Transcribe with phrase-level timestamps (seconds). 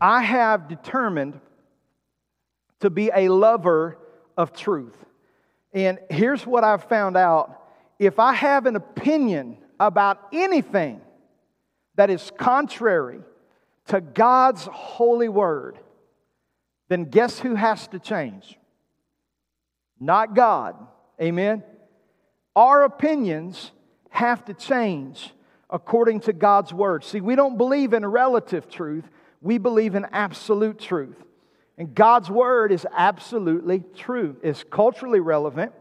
[0.00, 1.40] I have determined
[2.80, 3.98] to be a lover
[4.36, 4.96] of truth.
[5.72, 7.62] And here's what I've found out
[7.98, 11.00] if I have an opinion about anything
[11.96, 13.20] that is contrary
[13.86, 15.78] to God's holy word,
[16.88, 18.56] then guess who has to change?
[19.98, 20.76] Not God.
[21.20, 21.64] Amen?
[22.54, 23.72] Our opinions
[24.10, 25.32] have to change
[25.70, 27.04] according to God's word.
[27.04, 29.04] See, we don't believe in relative truth,
[29.40, 31.16] we believe in absolute truth.
[31.76, 34.36] And God's word is absolutely true.
[34.42, 35.72] It's culturally relevant,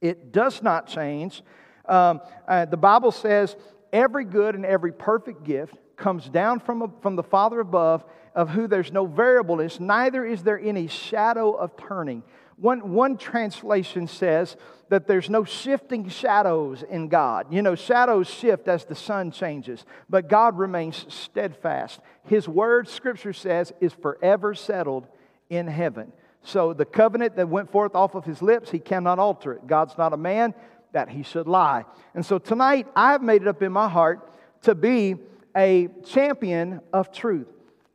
[0.00, 1.42] it does not change.
[1.86, 3.56] Um, uh, the Bible says
[3.92, 8.50] every good and every perfect gift comes down from, a, from the Father above, of
[8.50, 12.22] who there's no variableness, neither is there any shadow of turning.
[12.56, 14.56] One, one translation says
[14.88, 17.52] that there's no shifting shadows in God.
[17.52, 22.00] You know, shadows shift as the sun changes, but God remains steadfast.
[22.24, 25.06] His word, Scripture says, is forever settled
[25.50, 26.12] in heaven.
[26.42, 29.66] So the covenant that went forth off of his lips, he cannot alter it.
[29.66, 30.54] God's not a man
[30.92, 31.84] that he should lie.
[32.14, 34.30] And so tonight, I've made it up in my heart
[34.62, 35.16] to be
[35.56, 37.48] a champion of truth.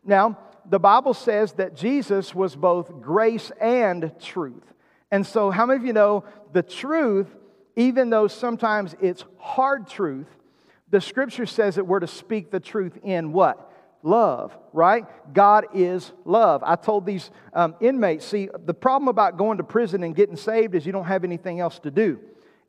[0.04, 0.38] Now,
[0.70, 4.64] the Bible says that Jesus was both grace and truth.
[5.12, 7.28] And so, how many of you know the truth,
[7.76, 10.28] even though sometimes it's hard truth,
[10.90, 13.66] the scripture says that we're to speak the truth in what?
[14.02, 15.06] Love, right?
[15.34, 16.64] God is love.
[16.64, 20.74] I told these um, inmates, see, the problem about going to prison and getting saved
[20.74, 22.20] is you don't have anything else to do.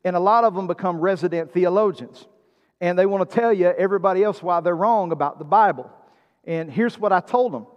[0.03, 2.27] And a lot of them become resident theologians.
[2.81, 5.89] And they want to tell you everybody else why they're wrong about the Bible.
[6.43, 7.67] And here's what I told them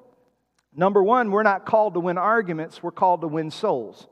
[0.77, 4.09] Number one, we're not called to win arguments, we're called to win souls.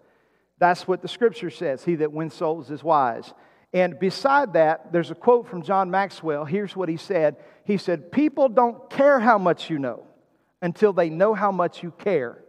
[0.59, 1.85] That's what the scripture says.
[1.85, 3.33] He that wins souls is wise.
[3.73, 6.45] And beside that, there's a quote from John Maxwell.
[6.45, 10.05] Here's what he said He said, People don't care how much you know
[10.61, 12.45] until they know how much you care.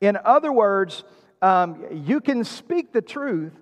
[0.00, 1.02] In other words,
[1.42, 3.52] um, you can speak the truth,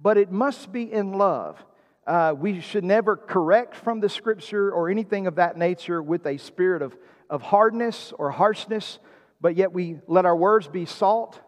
[0.00, 1.62] but it must be in love.
[2.06, 6.36] Uh, we should never correct from the scripture or anything of that nature with a
[6.36, 6.96] spirit of,
[7.28, 8.98] of hardness or harshness
[9.44, 11.38] but yet we let our words be salt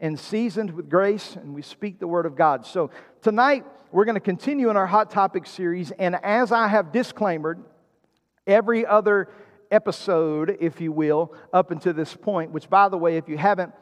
[0.00, 2.66] and seasoned with grace, and we speak the word of God.
[2.66, 2.90] So
[3.22, 7.62] tonight, we're going to continue in our Hot Topic series, and as I have disclaimed,
[8.44, 9.28] every other
[9.70, 13.72] episode, if you will, up until this point, which, by the way, if you haven't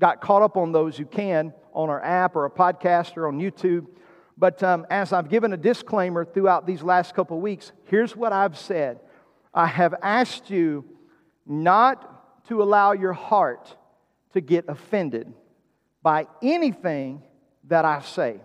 [0.00, 3.38] got caught up on those, you can on our app or a podcast or on
[3.38, 3.88] YouTube.
[4.38, 8.32] But um, as I've given a disclaimer throughout these last couple of weeks, here's what
[8.32, 9.00] I've said
[9.52, 10.86] I have asked you
[11.44, 12.17] not
[12.48, 13.74] to allow your heart
[14.32, 15.32] to get offended
[16.02, 17.22] by anything
[17.64, 18.40] that I say.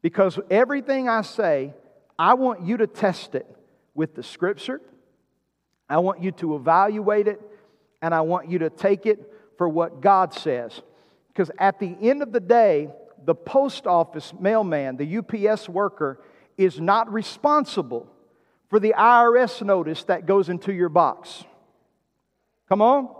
[0.00, 1.74] Because everything I say,
[2.18, 3.46] I want you to test it
[3.94, 4.80] with the scripture.
[5.88, 7.40] I want you to evaluate it,
[8.00, 10.80] and I want you to take it for what God says.
[11.28, 12.90] Because at the end of the day,
[13.24, 16.20] the post office mailman, the UPS worker,
[16.56, 18.08] is not responsible
[18.68, 21.44] for the IRS notice that goes into your box.
[22.72, 23.10] Come on.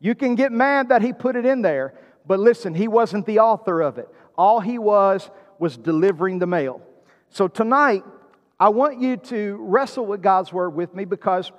[0.00, 1.94] You can get mad that he put it in there,
[2.26, 4.08] but listen, he wasn't the author of it.
[4.36, 5.30] All he was
[5.60, 6.80] was delivering the mail.
[7.30, 8.02] So tonight,
[8.58, 11.52] I want you to wrestle with God's word with me because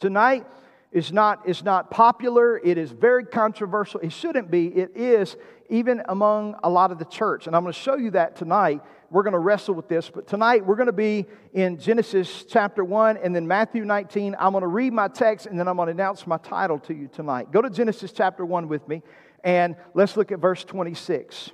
[0.00, 0.46] tonight
[0.90, 2.58] is not, is not popular.
[2.58, 4.00] It is very controversial.
[4.00, 4.66] It shouldn't be.
[4.66, 5.36] It is
[5.70, 7.46] even among a lot of the church.
[7.46, 8.80] And I'm going to show you that tonight
[9.10, 10.10] we're going to wrestle with this.
[10.10, 14.36] But tonight we're going to be in Genesis chapter 1 and then Matthew 19.
[14.38, 16.94] I'm going to read my text and then I'm going to announce my title to
[16.94, 17.50] you tonight.
[17.50, 19.02] Go to Genesis chapter 1 with me
[19.42, 21.50] and let's look at verse 26.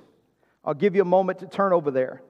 [0.63, 2.21] I'll give you a moment to turn over there.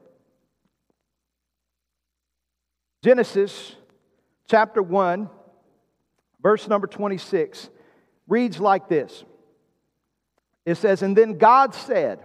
[3.03, 3.75] Genesis
[4.47, 5.29] chapter 1,
[6.41, 7.69] verse number 26
[8.27, 9.23] reads like this
[10.65, 12.23] It says, And then God said,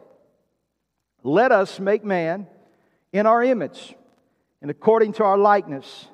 [1.23, 2.47] Let us make man
[3.13, 3.95] in our image
[4.63, 6.07] and according to our likeness.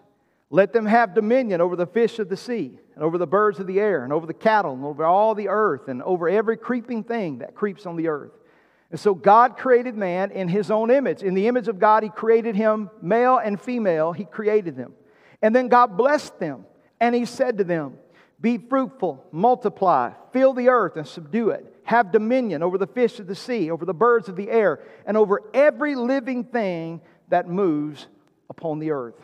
[0.50, 3.66] Let them have dominion over the fish of the sea, and over the birds of
[3.66, 7.02] the air, and over the cattle, and over all the earth, and over every creeping
[7.02, 8.30] thing that creeps on the earth.
[8.90, 11.24] And so God created man in his own image.
[11.24, 14.94] In the image of God, he created him, male and female, he created them.
[15.42, 16.64] And then God blessed them,
[17.00, 17.98] and he said to them,
[18.40, 23.28] Be fruitful, multiply, fill the earth, and subdue it have dominion over the fish of
[23.28, 28.08] the sea, over the birds of the air, and over every living thing that moves
[28.50, 29.14] upon the earth.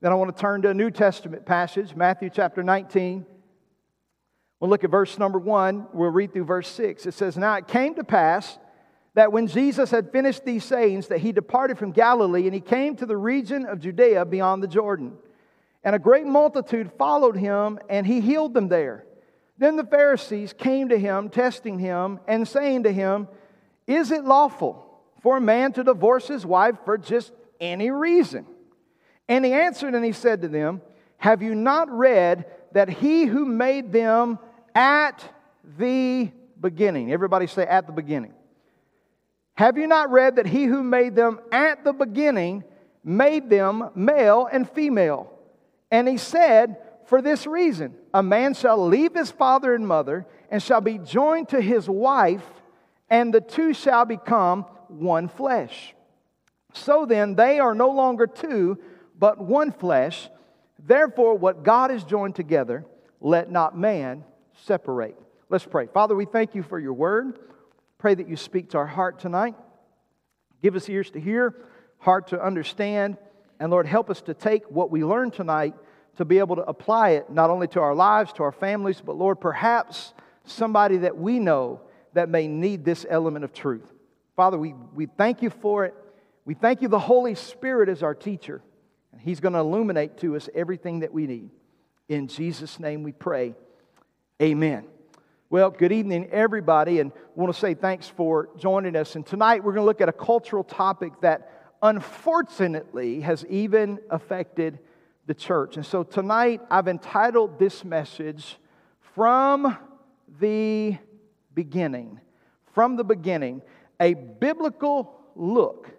[0.00, 3.26] Then I want to turn to a New Testament passage, Matthew chapter 19.
[4.60, 5.88] We'll look at verse number one.
[5.92, 7.04] We'll read through verse six.
[7.04, 8.58] It says, Now it came to pass
[9.14, 12.94] that when Jesus had finished these sayings, that he departed from Galilee and he came
[12.96, 15.14] to the region of Judea beyond the Jordan.
[15.82, 19.04] And a great multitude followed him, and he healed them there.
[19.58, 23.28] Then the Pharisees came to him, testing him, and saying to him,
[23.86, 28.46] Is it lawful for a man to divorce his wife for just any reason?
[29.28, 30.82] And he answered and he said to them,
[31.18, 34.38] Have you not read that he who made them
[34.74, 35.24] at
[35.78, 36.30] the
[36.60, 38.32] beginning, everybody say at the beginning.
[39.54, 42.64] Have you not read that he who made them at the beginning
[43.04, 45.30] made them male and female?
[45.90, 50.62] And he said, For this reason, a man shall leave his father and mother and
[50.62, 52.46] shall be joined to his wife,
[53.10, 55.94] and the two shall become one flesh.
[56.72, 58.78] So then, they are no longer two,
[59.18, 60.30] but one flesh.
[60.78, 62.84] Therefore, what God has joined together,
[63.20, 64.24] let not man
[64.62, 65.16] separate.
[65.50, 65.88] Let's pray.
[65.92, 67.40] Father, we thank you for your word.
[67.98, 69.56] Pray that you speak to our heart tonight.
[70.62, 71.54] Give us ears to hear,
[71.98, 73.16] heart to understand,
[73.58, 75.74] and Lord, help us to take what we learned tonight
[76.16, 79.16] to be able to apply it not only to our lives, to our families, but
[79.16, 80.14] Lord, perhaps
[80.44, 81.80] somebody that we know
[82.12, 83.90] that may need this element of truth.
[84.36, 85.94] Father, we, we thank you for it.
[86.44, 88.62] We thank you, the Holy Spirit is our teacher.
[89.12, 91.50] And He's going to illuminate to us everything that we need.
[92.08, 93.54] In Jesus' name we pray.
[94.42, 94.86] Amen.
[95.50, 99.14] Well, good evening, everybody, and I want to say thanks for joining us.
[99.14, 104.80] And tonight we're going to look at a cultural topic that unfortunately has even affected
[105.26, 105.76] the church.
[105.76, 108.56] And so tonight I've entitled this message,
[109.14, 109.76] From
[110.40, 110.96] the
[111.54, 112.20] Beginning.
[112.72, 113.62] From the Beginning,
[114.00, 115.90] a biblical look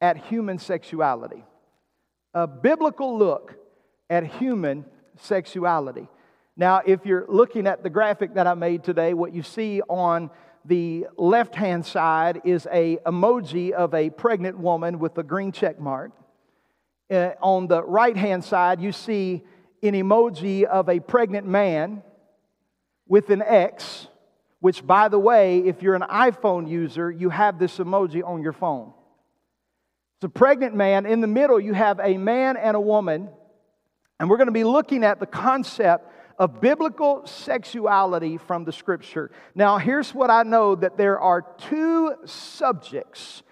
[0.00, 1.44] at human sexuality
[2.34, 3.54] a biblical look
[4.08, 4.84] at human
[5.16, 6.08] sexuality.
[6.56, 10.30] Now, if you're looking at the graphic that I made today, what you see on
[10.64, 15.80] the left hand side is a emoji of a pregnant woman with a green check
[15.80, 16.12] mark.
[17.12, 19.42] Uh, on the right hand side, you see
[19.82, 22.02] an emoji of a pregnant man
[23.06, 24.06] with an X,
[24.60, 28.54] which, by the way, if you're an iPhone user, you have this emoji on your
[28.54, 28.94] phone.
[30.16, 31.04] It's a pregnant man.
[31.04, 33.28] In the middle, you have a man and a woman.
[34.18, 39.30] And we're going to be looking at the concept of biblical sexuality from the scripture.
[39.54, 43.42] Now, here's what I know that there are two subjects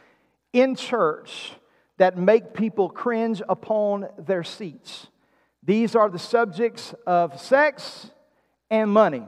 [0.55, 1.53] in church
[2.01, 5.09] that make people cringe upon their seats.
[5.63, 8.11] These are the subjects of sex
[8.71, 9.23] and money.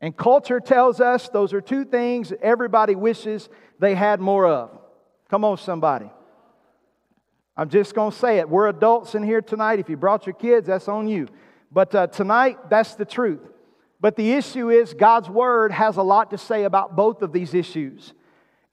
[0.00, 4.70] And culture tells us those are two things everybody wishes they had more of.
[5.28, 6.10] Come on, somebody.
[7.54, 8.48] I'm just going to say it.
[8.48, 9.78] We're adults in here tonight.
[9.78, 11.28] If you brought your kids, that's on you.
[11.70, 13.46] But uh, tonight, that's the truth.
[14.00, 17.52] But the issue is, God's Word has a lot to say about both of these
[17.52, 18.14] issues.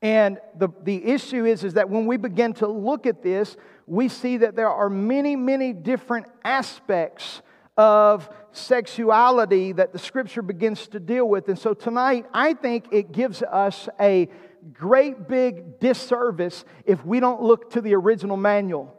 [0.02, 4.08] And the, the issue is, is that when we begin to look at this, we
[4.08, 7.42] see that there are many, many different aspects
[7.76, 11.48] of sexuality that the Scripture begins to deal with.
[11.50, 14.30] And so tonight, I think it gives us a
[14.74, 18.96] great big disservice if we don't look to the original manual,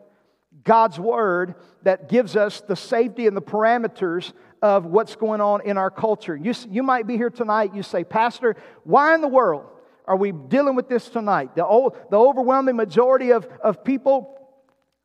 [0.64, 5.78] God's Word, that gives us the safety and the parameters of what's going on in
[5.78, 6.36] our culture.
[6.36, 9.66] You, you might be here tonight, you say, Pastor, why in the world
[10.10, 11.54] are we dealing with this tonight?
[11.54, 11.62] The,
[12.10, 14.36] the overwhelming majority of, of people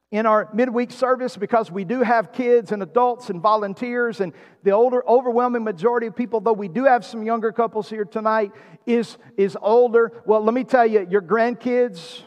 [0.09, 4.33] in our midweek service because we do have kids and adults and volunteers and
[4.63, 8.51] the older overwhelming majority of people though we do have some younger couples here tonight
[8.85, 12.21] is is older well let me tell you your grandkids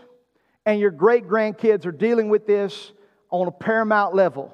[0.67, 2.93] and your great grandkids are dealing with this
[3.31, 4.53] on a paramount level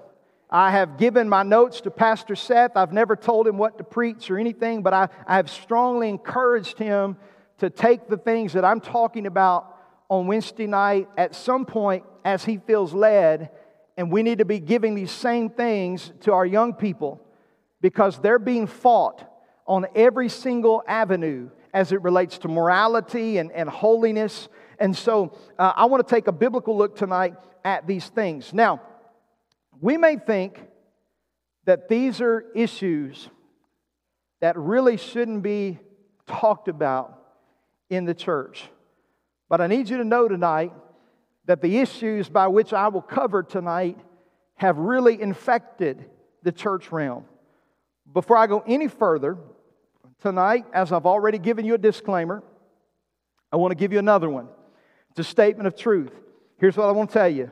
[0.51, 2.77] I have given my notes to Pastor Seth.
[2.77, 6.79] I've never told him what to preach or anything, but I, I have strongly encouraged
[6.79, 7.17] him
[7.59, 9.75] to take the things that I'm talking about
[10.09, 13.51] on Wednesday night at some point as he feels led.
[13.97, 17.21] And we need to be giving these same things to our young people
[17.81, 19.25] because they're being fought
[19.67, 24.49] on every single avenue as it relates to morality and, and holiness.
[24.79, 27.35] And so uh, I want to take a biblical look tonight
[27.65, 28.53] at these things.
[28.53, 28.83] Now,
[29.81, 30.61] we may think
[31.65, 33.29] that these are issues
[34.41, 35.79] that really shouldn't be
[36.27, 37.24] talked about
[37.91, 38.65] in the church.
[39.49, 40.73] But I need you to know tonight
[41.47, 43.99] that the issues by which I will cover tonight
[44.57, 46.05] have really infected
[46.43, 47.25] the church realm.
[48.13, 49.37] Before I go any further,
[50.25, 52.43] tonight, as I've already given you a disclaimer,
[53.53, 54.49] I want to give you another one.
[55.11, 56.13] It's a statement of truth.
[56.59, 57.51] Here's what I want to tell you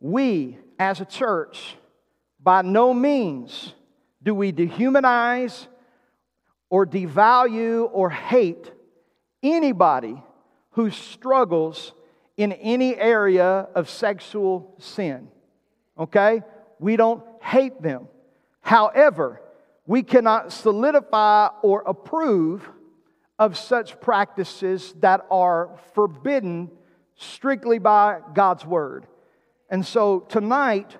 [0.00, 1.76] We, as a church,
[2.40, 3.74] by no means
[4.22, 5.66] do we dehumanize
[6.70, 8.70] or devalue or hate
[9.42, 10.22] anybody
[10.72, 11.92] who struggles
[12.36, 15.28] in any area of sexual sin.
[15.98, 16.42] Okay?
[16.78, 18.08] We don't hate them.
[18.60, 19.40] However,
[19.86, 22.68] we cannot solidify or approve
[23.38, 26.70] of such practices that are forbidden
[27.16, 29.06] strictly by God's word.
[29.68, 30.96] And so tonight,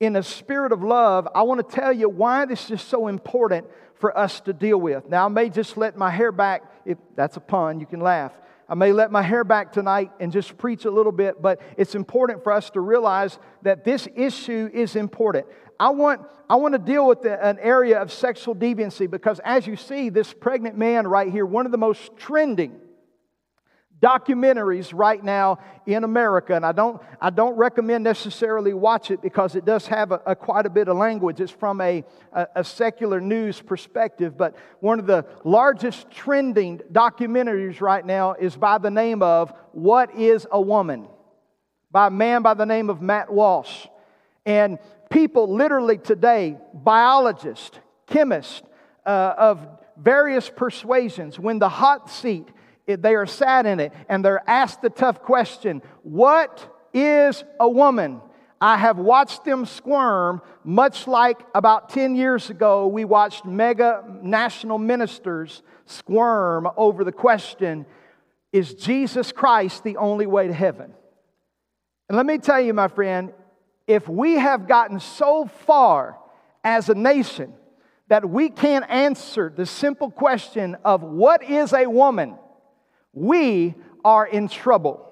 [0.00, 3.66] in a spirit of love, I want to tell you why this is so important
[4.02, 5.08] for us to deal with.
[5.08, 8.32] Now, I may just let my hair back, if that's a pun, you can laugh.
[8.68, 11.94] I may let my hair back tonight and just preach a little bit, but it's
[11.94, 15.46] important for us to realize that this issue is important.
[15.78, 19.68] I want, I want to deal with the, an area of sexual deviancy because, as
[19.68, 22.80] you see, this pregnant man right here, one of the most trending
[24.02, 29.54] documentaries right now in America, and I don't, I don't recommend necessarily watch it because
[29.54, 31.40] it does have a, a quite a bit of language.
[31.40, 37.80] It's from a, a, a, secular news perspective, but one of the largest trending documentaries
[37.80, 41.08] right now is by the name of What is a Woman?
[41.92, 43.86] by a man by the name of Matt Walsh.
[44.46, 44.78] And
[45.10, 48.62] people literally today, biologists, chemists
[49.04, 49.68] uh, of
[49.98, 52.48] various persuasions, when the hot seat
[53.00, 58.20] they are sat in it and they're asked the tough question What is a woman?
[58.60, 64.78] I have watched them squirm, much like about 10 years ago, we watched mega national
[64.78, 67.86] ministers squirm over the question
[68.52, 70.94] Is Jesus Christ the only way to heaven?
[72.08, 73.32] And let me tell you, my friend,
[73.86, 76.18] if we have gotten so far
[76.62, 77.54] as a nation
[78.08, 82.36] that we can't answer the simple question of what is a woman,
[83.12, 85.08] we are in trouble.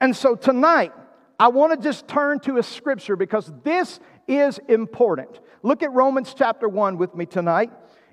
[0.00, 0.92] And so tonight,
[1.38, 5.40] I want to just turn to a scripture because this is important.
[5.62, 7.70] Look at Romans chapter 1 with me tonight.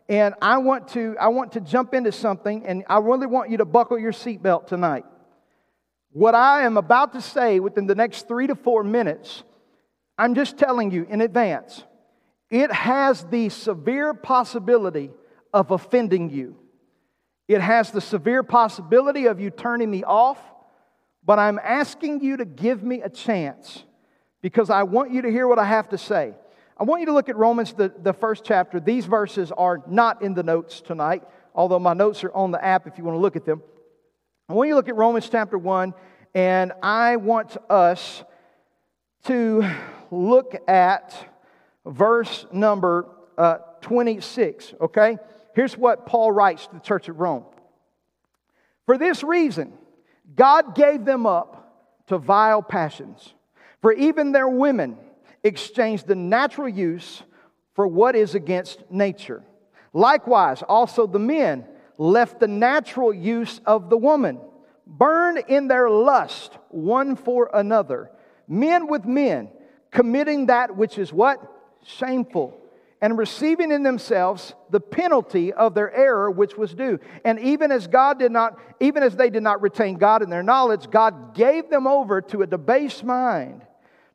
[0.10, 3.58] And I want to I want to jump into something and I really want you
[3.58, 5.06] to buckle your seatbelt tonight.
[6.12, 9.44] What I am about to say within the next 3 to 4 minutes,
[10.18, 11.84] I'm just telling you in advance.
[12.50, 15.12] It has the severe possibility
[15.54, 16.58] of offending you.
[17.54, 20.40] It has the severe possibility of you turning me off,
[21.26, 23.84] but I'm asking you to give me a chance
[24.42, 26.34] because I want you to hear what I have to say.
[26.78, 28.80] I want you to look at Romans, the, the first chapter.
[28.80, 32.88] These verses are not in the notes tonight, although my notes are on the app
[32.88, 33.62] if you want to look at them.
[34.48, 35.94] I want you to look at Romans chapter 1,
[36.34, 38.24] and I want us
[39.26, 39.70] to
[40.10, 41.14] look at
[41.86, 45.18] verse number uh, 26, okay?
[45.54, 47.46] Here's what Paul writes to the church at Rome.
[48.86, 49.74] For this reason,
[50.36, 53.34] God gave them up to vile passions.
[53.82, 54.98] For even their women
[55.44, 57.24] exchanged the natural use
[57.74, 59.44] for what is against nature.
[59.94, 61.66] Likewise, also the men
[61.98, 64.40] left the natural use of the woman,
[64.88, 68.12] burned in their lust one for another,
[68.48, 69.50] men with men,
[69.90, 71.40] committing that which is what?
[71.84, 72.61] Shameful
[73.02, 77.00] and receiving in themselves the penalty of their error which was due.
[77.26, 80.44] And even as God did not, even as they did not retain God in their
[80.44, 83.64] knowledge, God gave them over to a debased mind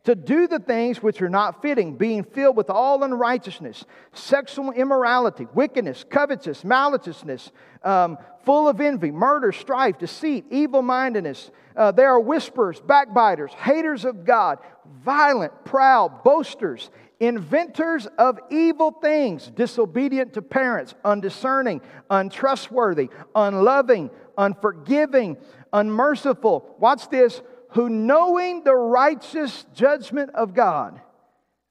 [0.07, 5.49] to do the things which are not fitting, being filled with all unrighteousness, sexual immorality,
[5.53, 7.51] wickedness, covetousness, maliciousness,
[7.83, 11.51] um, full of envy, murder, strife, deceit, evil mindedness.
[11.75, 14.61] Uh, they are whisperers, backbiters, haters of God,
[15.03, 21.81] violent, proud, boasters inventors of evil things, disobedient to parents, undiscerning,
[22.11, 25.37] untrustworthy, unloving, unforgiving,
[25.73, 26.77] unmerciful.
[26.79, 27.41] Watch this.
[27.71, 31.01] Who, knowing the righteous judgment of God,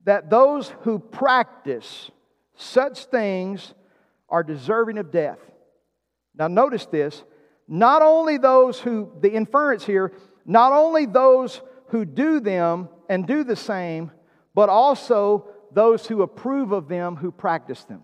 [0.03, 2.11] that those who practice
[2.55, 3.73] such things
[4.29, 5.39] are deserving of death.
[6.35, 7.23] Now, notice this.
[7.67, 10.13] Not only those who, the inference here,
[10.45, 14.11] not only those who do them and do the same,
[14.55, 18.01] but also those who approve of them who practice them.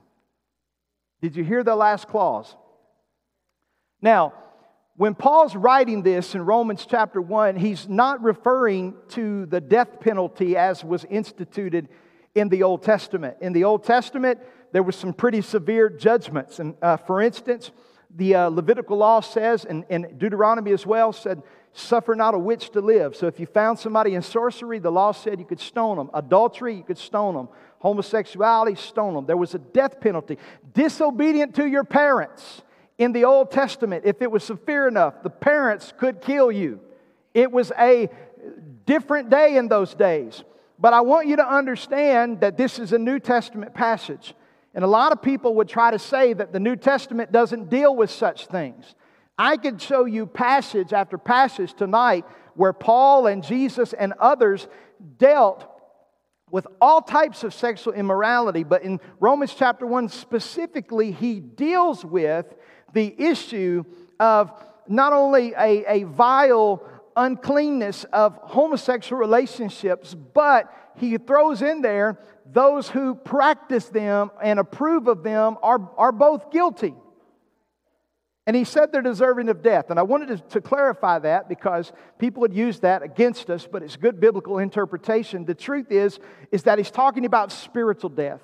[1.21, 2.55] Did you hear the last clause?
[4.01, 4.33] Now,
[4.97, 10.57] when Paul's writing this in Romans chapter 1, he's not referring to the death penalty
[10.57, 11.87] as was instituted
[12.35, 13.37] in the Old Testament.
[13.41, 14.39] In the Old Testament,
[14.73, 16.59] there were some pretty severe judgments.
[16.59, 17.71] And uh, for instance,
[18.13, 21.41] the uh, Levitical law says, and, and Deuteronomy as well, said
[21.73, 23.15] suffer not a witch to live.
[23.15, 26.09] So if you found somebody in sorcery, the law said you could stone them.
[26.13, 27.49] Adultery, you could stone them.
[27.79, 29.25] Homosexuality, stone them.
[29.25, 30.37] There was a death penalty.
[30.73, 32.61] Disobedient to your parents.
[32.97, 36.79] In the Old Testament, if it was severe enough, the parents could kill you.
[37.33, 38.09] It was a
[38.85, 40.43] different day in those days.
[40.77, 44.33] But I want you to understand that this is a New Testament passage.
[44.73, 47.95] And a lot of people would try to say that the New Testament doesn't deal
[47.95, 48.95] with such things.
[49.41, 54.67] I could show you passage after passage tonight where Paul and Jesus and others
[55.17, 55.67] dealt
[56.51, 62.53] with all types of sexual immorality, but in Romans chapter 1 specifically, he deals with
[62.93, 63.83] the issue
[64.19, 64.51] of
[64.87, 72.89] not only a, a vile uncleanness of homosexual relationships, but he throws in there those
[72.89, 76.93] who practice them and approve of them are, are both guilty.
[78.51, 79.91] And he said they're deserving of death.
[79.91, 83.81] And I wanted to, to, clarify that because people would use that against us, but
[83.81, 85.45] it's good biblical interpretation.
[85.45, 86.19] The truth is,
[86.51, 88.41] is that he's talking about spiritual death,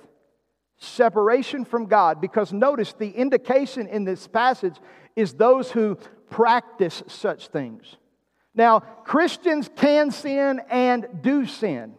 [0.78, 2.22] separation from God.
[2.22, 4.76] Because notice the indication in this passage
[5.18, 5.98] is those who
[6.30, 7.98] practice such things.
[8.56, 11.96] Now, Christians can sin and do sin.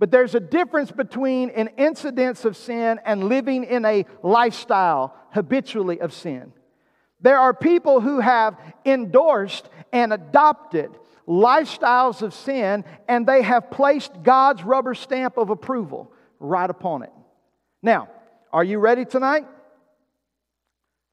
[0.00, 6.00] But there's a difference between an incidence of sin and living in a lifestyle habitually
[6.00, 6.52] of sin.
[7.24, 8.54] There are people who have
[8.84, 10.90] endorsed and adopted
[11.26, 17.12] lifestyles of sin, and they have placed God's rubber stamp of approval right upon it.
[17.82, 18.10] Now,
[18.52, 19.46] are you ready tonight?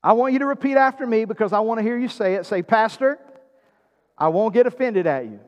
[0.03, 2.45] I want you to repeat after me because I want to hear you say it.
[2.45, 3.17] Say, Pastor,
[4.17, 5.39] I won't get offended at you.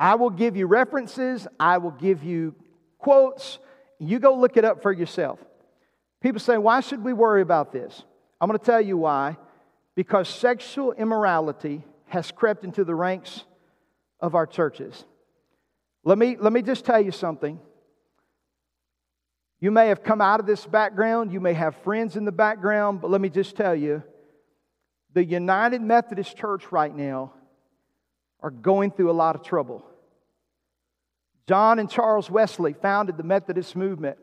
[0.00, 2.54] I will give you references, I will give you
[2.96, 3.58] quotes.
[3.98, 5.38] You go look it up for yourself.
[6.22, 8.04] People say, Why should we worry about this?
[8.40, 9.36] I'm going to tell you why.
[9.94, 13.44] Because sexual immorality has crept into the ranks
[14.20, 15.04] of our churches.
[16.04, 17.58] Let me, let me just tell you something.
[19.60, 23.00] You may have come out of this background, you may have friends in the background,
[23.00, 24.04] but let me just tell you
[25.14, 27.32] the United Methodist Church right now
[28.40, 29.84] are going through a lot of trouble.
[31.48, 34.18] John and Charles Wesley founded the Methodist movement,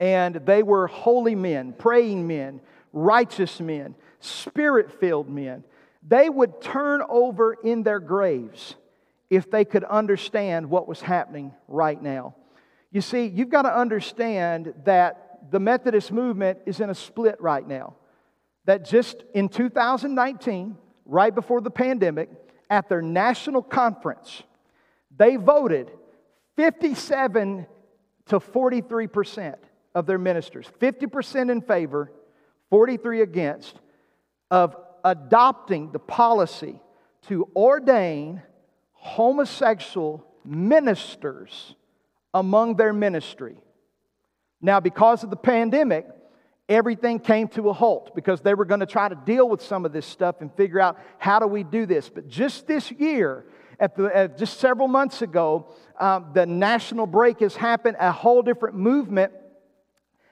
[0.00, 2.60] and they were holy men, praying men,
[2.98, 5.64] righteous men, spirit filled men.
[6.06, 8.76] They would turn over in their graves
[9.30, 12.34] if they could understand what was happening right now.
[12.90, 17.66] You see, you've got to understand that the Methodist movement is in a split right
[17.66, 17.94] now.
[18.64, 22.30] That just in 2019, right before the pandemic,
[22.70, 24.42] at their national conference,
[25.16, 25.90] they voted
[26.56, 27.66] 57
[28.26, 29.54] to 43%
[29.94, 32.12] of their ministers, 50% in favor,
[32.70, 33.74] 43 against,
[34.50, 36.80] of adopting the policy
[37.28, 38.42] to ordain
[38.92, 41.74] homosexual ministers
[42.34, 43.56] among their ministry.
[44.60, 46.06] Now, because of the pandemic,
[46.68, 49.84] everything came to a halt because they were going to try to deal with some
[49.84, 52.08] of this stuff and figure out how do we do this.
[52.08, 53.44] But just this year,
[53.80, 57.96] at the, at just several months ago, um, the national break has happened.
[58.00, 59.32] A whole different movement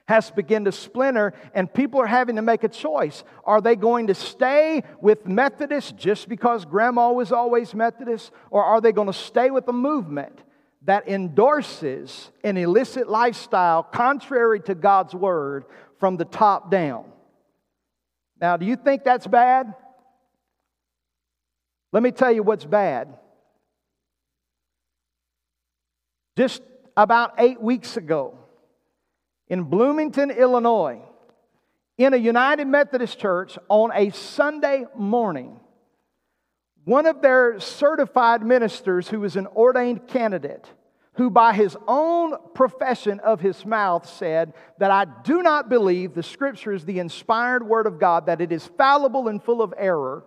[0.07, 3.23] has begun to splinter, and people are having to make a choice.
[3.43, 8.79] Are they going to stay with Methodists just because grandma was always Methodist, or are
[8.79, 10.43] they going to stay with a movement
[10.83, 15.65] that endorses an illicit lifestyle contrary to God's word
[15.99, 17.05] from the top down?
[18.39, 19.73] Now, do you think that's bad?
[21.91, 23.13] Let me tell you what's bad.
[26.37, 26.61] Just
[26.95, 28.37] about eight weeks ago,
[29.49, 31.01] in Bloomington, Illinois,
[31.97, 35.59] in a United Methodist church on a Sunday morning,
[36.83, 40.71] one of their certified ministers, who was an ordained candidate,
[41.13, 46.23] who by his own profession of his mouth said that I do not believe the
[46.23, 50.23] scripture is the inspired word of God, that it is fallible and full of error,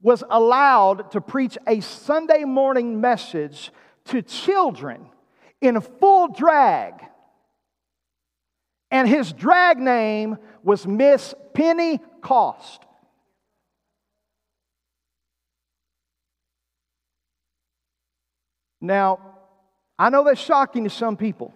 [0.00, 3.72] was allowed to preach a Sunday morning message
[4.06, 5.06] to children
[5.60, 6.94] in full drag
[8.92, 12.82] and his drag name was Miss Penny Cost.
[18.82, 19.18] Now,
[19.98, 21.54] I know that's shocking to some people.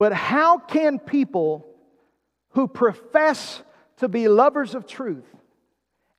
[0.00, 1.66] But how can people
[2.50, 3.62] who profess
[3.98, 5.26] to be lovers of truth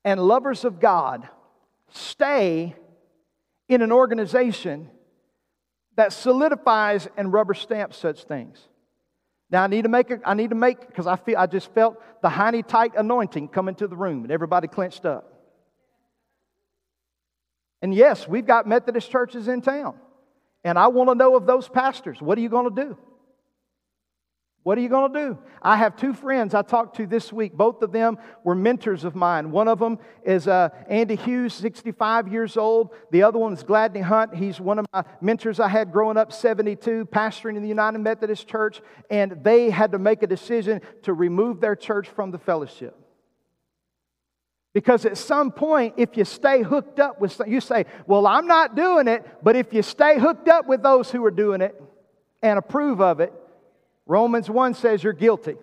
[0.06, 1.28] and lovers of God
[1.90, 2.76] stay
[3.68, 4.90] in an organization
[6.00, 8.58] that solidifies and rubber stamps such things.
[9.52, 11.74] Now I need to make a, I need to make because I feel I just
[11.74, 15.34] felt the hiney tight anointing come into the room and everybody clenched up.
[17.82, 19.96] And yes, we've got Methodist churches in town.
[20.64, 22.98] And I want to know of those pastors, what are you going to do?
[24.69, 25.38] What are you going to do?
[25.63, 27.53] I have two friends I talked to this week.
[27.53, 29.49] Both of them were mentors of mine.
[29.49, 32.91] One of them is uh, Andy Hughes, 65 years old.
[33.10, 34.36] The other one is Gladney Hunt.
[34.36, 38.47] He's one of my mentors I had growing up, 72, pastoring in the United Methodist
[38.47, 38.79] Church.
[39.10, 42.95] And they had to make a decision to remove their church from the fellowship
[44.75, 48.75] Because at some point, if you stay hooked up with, you say, Well, I'm not
[48.75, 51.73] doing it, but if you stay hooked up with those who are doing it
[52.43, 53.34] and approve of it,
[54.10, 55.56] Romans 1 says you're guilty.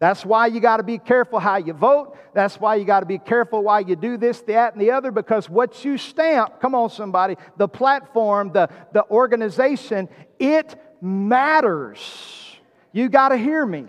[0.00, 2.16] That's why you got to be careful how you vote.
[2.32, 5.10] That's why you got to be careful why you do this, that, and the other,
[5.10, 12.56] because what you stamp, come on, somebody, the platform, the, the organization, it matters.
[12.92, 13.84] You got to hear me.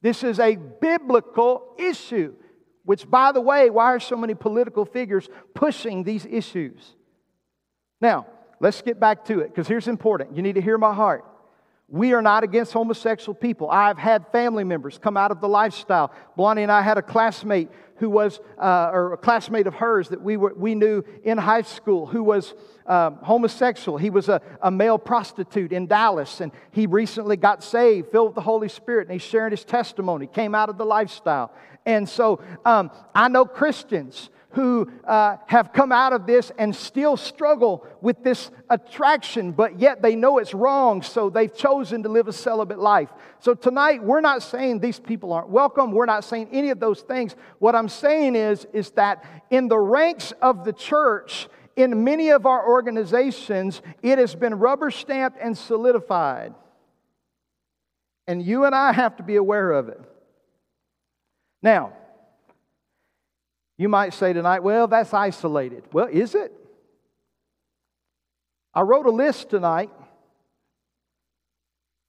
[0.00, 2.32] This is a biblical issue,
[2.84, 6.94] which, by the way, why are so many political figures pushing these issues?
[8.00, 8.26] Now,
[8.58, 10.34] let's get back to it, because here's important.
[10.34, 11.26] You need to hear my heart.
[11.90, 13.68] We are not against homosexual people.
[13.68, 16.12] I've had family members come out of the lifestyle.
[16.36, 20.22] Blondie and I had a classmate who was, uh, or a classmate of hers that
[20.22, 22.54] we, were, we knew in high school who was
[22.86, 23.98] um, homosexual.
[23.98, 28.34] He was a, a male prostitute in Dallas, and he recently got saved, filled with
[28.36, 31.52] the Holy Spirit, and he's sharing his testimony, came out of the lifestyle.
[31.84, 37.16] And so um, I know Christians who uh, have come out of this and still
[37.16, 42.26] struggle with this attraction, but yet they know it's wrong, so they've chosen to live
[42.26, 43.10] a celibate life.
[43.38, 45.92] So tonight, we're not saying these people aren't welcome.
[45.92, 47.36] We're not saying any of those things.
[47.58, 52.44] What I'm saying is, is that in the ranks of the church, in many of
[52.44, 56.54] our organizations, it has been rubber stamped and solidified.
[58.26, 60.00] And you and I have to be aware of it.
[61.62, 61.92] Now,
[63.80, 65.84] you might say tonight, well, that's isolated.
[65.90, 66.52] Well, is it?
[68.74, 69.88] I wrote a list tonight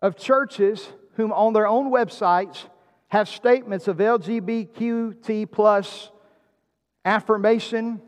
[0.01, 2.65] of churches whom on their own websites
[3.07, 6.11] have statements of LGBTQ plus
[7.05, 8.01] affirmation,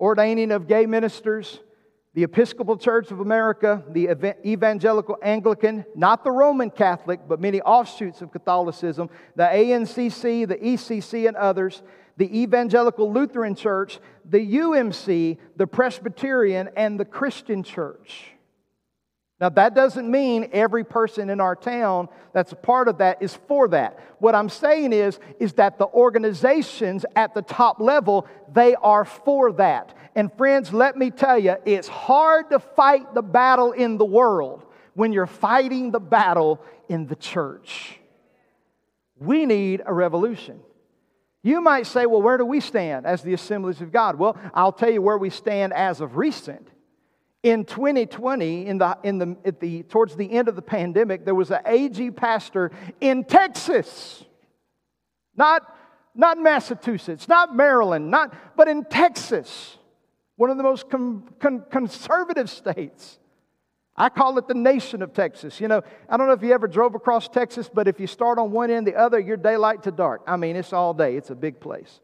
[0.00, 1.60] ordaining of gay ministers,
[2.14, 8.22] the Episcopal Church of America, the Evangelical Anglican, not the Roman Catholic, but many offshoots
[8.22, 11.82] of Catholicism, the ANCC, the ECC, and others
[12.16, 18.32] the Evangelical Lutheran Church, the UMC, the Presbyterian, and the Christian Church.
[19.40, 23.34] Now, that doesn't mean every person in our town that's a part of that is
[23.48, 23.98] for that.
[24.20, 29.50] What I'm saying is, is that the organizations at the top level, they are for
[29.54, 29.94] that.
[30.14, 34.64] And friends, let me tell you, it's hard to fight the battle in the world
[34.94, 37.98] when you're fighting the battle in the church.
[39.18, 40.60] We need a revolution.
[41.42, 44.16] You might say, well, where do we stand as the assemblies of God?
[44.16, 46.68] Well, I'll tell you where we stand as of recent.
[47.42, 51.34] In 2020, in the, in the, at the, towards the end of the pandemic, there
[51.34, 54.24] was an AG pastor in Texas,
[55.34, 55.62] not,
[56.14, 59.76] not Massachusetts, not Maryland, not, but in Texas,
[60.36, 61.24] one of the most con,
[61.68, 63.18] conservative states.
[63.96, 65.60] I call it the nation of Texas.
[65.60, 68.38] You know, I don't know if you ever drove across Texas, but if you start
[68.38, 70.22] on one end, the other, you're daylight to dark.
[70.26, 72.00] I mean, it's all day, it's a big place.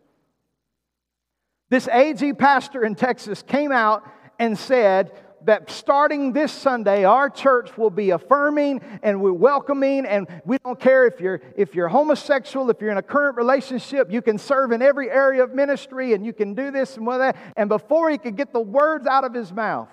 [1.70, 4.02] This AG pastor in Texas came out
[4.38, 5.12] and said
[5.44, 10.78] that starting this Sunday, our church will be affirming and we're welcoming, and we don't
[10.80, 14.72] care if you're, if you're homosexual, if you're in a current relationship, you can serve
[14.72, 17.36] in every area of ministry and you can do this and that.
[17.56, 19.88] And before he could get the words out of his mouth,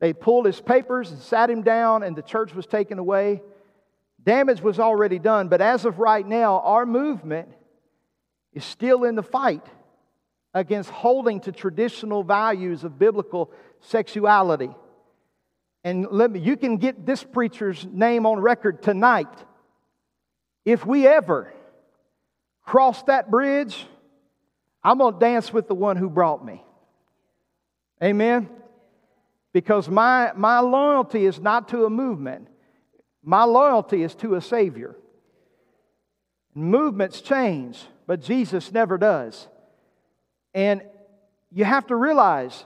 [0.00, 3.42] they pulled his papers and sat him down, and the church was taken away.
[4.22, 7.48] Damage was already done, but as of right now, our movement
[8.52, 9.64] is still in the fight
[10.54, 14.70] against holding to traditional values of biblical sexuality.
[15.84, 19.28] And let me, you can get this preacher's name on record tonight.
[20.64, 21.52] If we ever
[22.64, 23.86] cross that bridge,
[24.82, 26.62] I'm going to dance with the one who brought me.
[28.02, 28.48] Amen.
[29.52, 32.48] Because my, my loyalty is not to a movement,
[33.22, 34.96] my loyalty is to a Savior.
[36.54, 39.48] Movements change, but Jesus never does.
[40.54, 40.82] And
[41.50, 42.64] you have to realize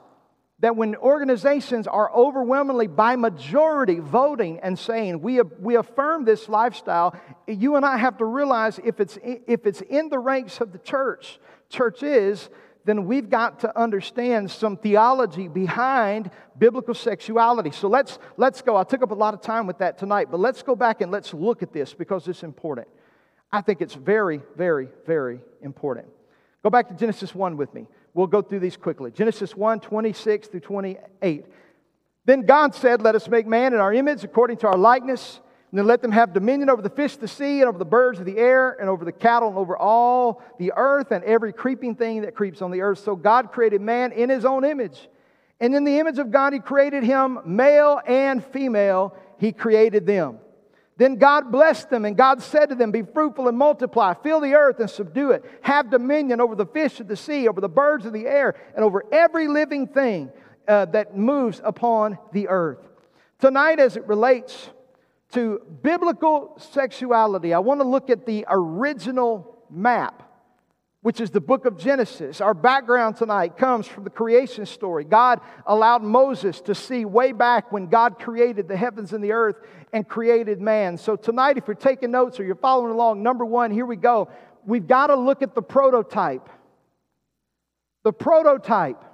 [0.60, 7.16] that when organizations are overwhelmingly by majority voting and saying we, we affirm this lifestyle,
[7.48, 10.78] you and I have to realize if it's, if it's in the ranks of the
[10.78, 12.48] church, church is,
[12.84, 17.70] then we've got to understand some theology behind biblical sexuality.
[17.70, 18.76] So let's, let's go.
[18.76, 21.12] I took up a lot of time with that tonight, but let's go back and
[21.12, 22.88] let's look at this because it's important.
[23.52, 26.08] I think it's very, very, very important.
[26.62, 27.86] Go back to Genesis 1 with me.
[28.14, 29.10] We'll go through these quickly.
[29.10, 31.44] Genesis 1 26 through 28.
[32.24, 35.40] Then God said, Let us make man in our image according to our likeness
[35.72, 37.86] and then let them have dominion over the fish of the sea, and over the
[37.86, 41.50] birds of the air, and over the cattle, and over all the earth, and every
[41.50, 42.98] creeping thing that creeps on the earth.
[42.98, 45.08] So God created man in his own image.
[45.60, 50.40] And in the image of God, he created him, male and female, he created them.
[50.98, 54.54] Then God blessed them, and God said to them, Be fruitful and multiply, fill the
[54.54, 58.04] earth and subdue it, have dominion over the fish of the sea, over the birds
[58.04, 60.30] of the air, and over every living thing
[60.68, 62.86] uh, that moves upon the earth.
[63.40, 64.68] Tonight, as it relates
[65.32, 70.28] to biblical sexuality, I want to look at the original map
[71.02, 72.40] which is the book of Genesis.
[72.40, 75.04] Our background tonight comes from the creation story.
[75.04, 79.56] God allowed Moses to see way back when God created the heavens and the earth
[79.92, 80.96] and created man.
[80.96, 84.30] So tonight, if you're taking notes or you're following along, number one, here we go.
[84.64, 86.48] We've got to look at the prototype.
[88.04, 89.04] The prototype.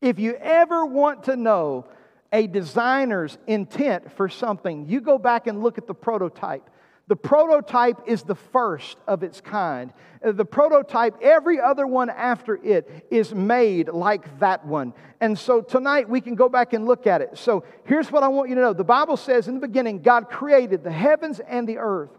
[0.00, 1.86] If you ever want to know
[2.34, 6.68] a designer's intent for something, you go back and look at the prototype.
[7.06, 9.92] The prototype is the first of its kind.
[10.24, 14.94] Uh, the prototype, every other one after it, is made like that one.
[15.20, 17.38] And so tonight we can go back and look at it.
[17.38, 20.28] So here's what I want you to know the Bible says in the beginning, God
[20.28, 22.10] created the heavens and the earth.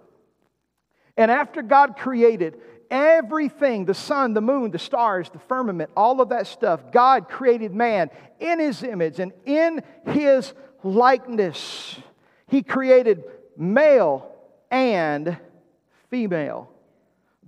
[1.18, 6.30] And after God created everything the sun, the moon, the stars, the firmament, all of
[6.30, 11.98] that stuff God created man in his image and in his likeness.
[12.48, 13.24] He created
[13.58, 14.32] male
[14.70, 15.38] and
[16.10, 16.70] female.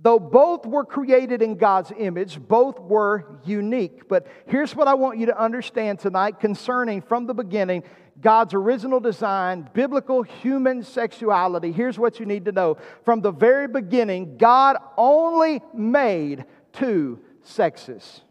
[0.00, 4.08] Though both were created in God's image, both were unique.
[4.08, 7.82] But here's what I want you to understand tonight concerning from the beginning
[8.20, 11.72] God's original design, biblical human sexuality.
[11.72, 12.76] Here's what you need to know.
[13.04, 18.22] From the very beginning, God only made two sexes.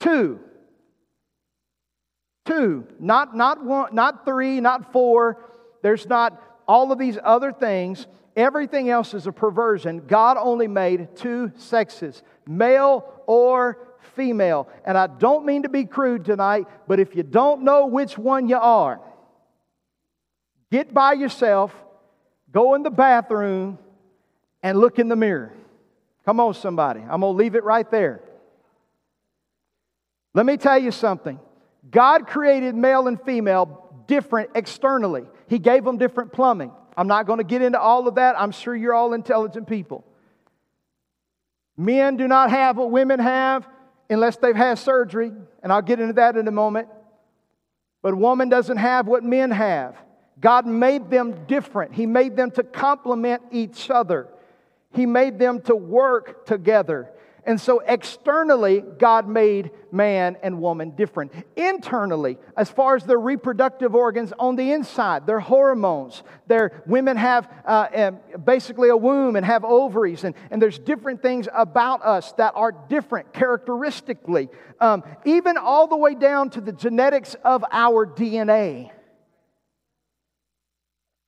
[0.00, 0.40] Two.
[2.44, 2.86] Two.
[2.98, 5.44] Not, not one, not three, not four.
[5.82, 8.06] There's not all of these other things,
[8.36, 10.06] everything else is a perversion.
[10.06, 14.68] God only made two sexes, male or female.
[14.84, 18.48] And I don't mean to be crude tonight, but if you don't know which one
[18.48, 19.00] you are,
[20.70, 21.74] get by yourself,
[22.50, 23.78] go in the bathroom,
[24.62, 25.52] and look in the mirror.
[26.24, 27.00] Come on, somebody.
[27.00, 28.20] I'm going to leave it right there.
[30.34, 31.38] Let me tell you something.
[31.90, 35.24] God created male and female different externally.
[35.48, 36.70] He gave them different plumbing.
[36.96, 38.38] I'm not going to get into all of that.
[38.38, 40.04] I'm sure you're all intelligent people.
[41.76, 43.66] Men do not have what women have
[44.12, 46.88] unless they've had surgery, and I'll get into that in a moment.
[48.02, 49.96] But woman doesn't have what men have.
[50.40, 51.94] God made them different.
[51.94, 54.28] He made them to complement each other.
[54.94, 57.10] He made them to work together.
[57.44, 61.32] And so, externally, God made man and woman different.
[61.56, 67.52] Internally, as far as their reproductive organs on the inside, their hormones, their women have
[67.64, 68.12] uh,
[68.44, 72.70] basically a womb and have ovaries, and, and there's different things about us that are
[72.70, 74.48] different characteristically,
[74.80, 78.90] um, even all the way down to the genetics of our DNA.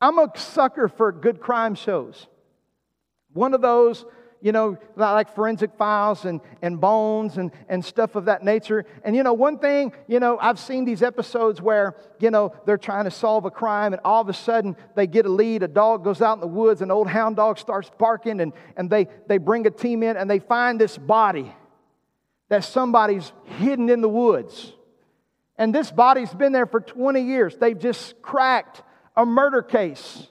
[0.00, 2.28] I'm a sucker for good crime shows.
[3.32, 4.04] One of those
[4.44, 8.84] you know, like forensic files and, and bones and, and stuff of that nature.
[9.02, 12.76] And, you know, one thing, you know, I've seen these episodes where, you know, they're
[12.76, 15.62] trying to solve a crime and all of a sudden they get a lead.
[15.62, 18.90] A dog goes out in the woods, an old hound dog starts barking, and, and
[18.90, 21.50] they, they bring a team in and they find this body
[22.50, 24.74] that somebody's hidden in the woods.
[25.56, 27.56] And this body's been there for 20 years.
[27.56, 28.82] They've just cracked
[29.16, 30.28] a murder case.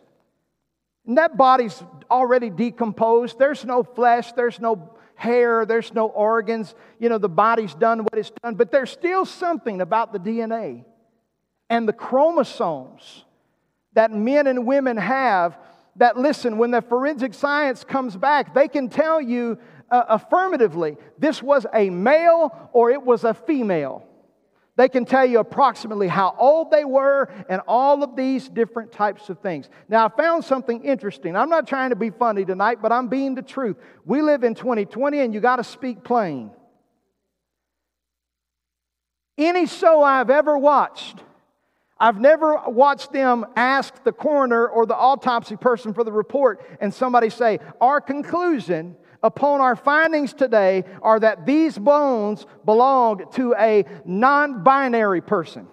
[1.06, 3.38] And that body's already decomposed.
[3.38, 6.76] There's no flesh, there's no hair, there's no organs.
[7.00, 10.86] You know, the body's done what it's done, but there's still something about the DNA
[11.70, 13.26] and the chromosomes
[13.94, 15.58] that men and women have
[15.98, 19.58] that, listen, when the forensic science comes back, they can tell you
[19.92, 24.04] uh, affirmatively this was a male or it was a female.
[24.76, 29.30] They can tell you approximately how old they were and all of these different types
[29.30, 29.70] of things.
[29.88, 31.36] Now, I found something interesting.
[31.36, 33.78] I'm not trying to be funny tonight, but I'm being the truth.
[34.04, 36.52] We live in 2020 and you got to speak plain.
[39.38, 41.20] Any show I've ever watched,
[42.00, 46.92] I've never watched them ask the coroner or the autopsy person for the report and
[46.92, 53.86] somebody say, Our conclusion upon our findings today are that these bones belonged to a
[54.06, 55.68] non binary person.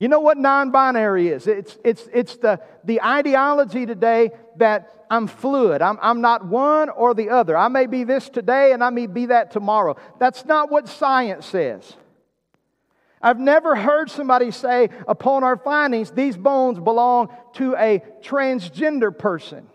[0.00, 1.46] You know what non binary is?
[1.46, 5.82] It's, it's, it's the, the ideology today that I'm fluid.
[5.82, 7.56] I'm, I'm not one or the other.
[7.56, 9.96] I may be this today and I may be that tomorrow.
[10.18, 11.96] That's not what science says.
[13.24, 19.66] I've never heard somebody say, upon our findings, these bones belong to a transgender person.